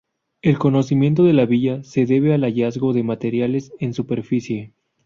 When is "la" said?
1.33-1.45